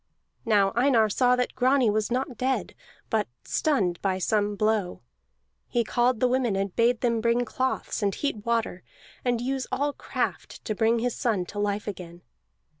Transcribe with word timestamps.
Now 0.45 0.71
Einar 0.75 1.09
saw 1.09 1.35
that 1.35 1.53
Grani 1.53 1.87
was 1.91 2.09
not 2.11 2.35
dead, 2.35 2.73
but 3.11 3.27
stunned 3.45 4.01
by 4.01 4.17
some 4.17 4.55
blow. 4.55 5.03
He 5.67 5.83
called 5.83 6.19
the 6.19 6.27
women 6.27 6.55
and 6.55 6.75
bade 6.75 7.01
them 7.01 7.21
bring 7.21 7.45
cloths, 7.45 8.01
and 8.01 8.15
heat 8.15 8.43
water, 8.43 8.81
and 9.23 9.39
use 9.39 9.67
all 9.71 9.93
craft 9.93 10.65
to 10.65 10.73
bring 10.73 10.97
his 10.97 11.15
son 11.15 11.45
to 11.45 11.59
life 11.59 11.87
again. 11.87 12.23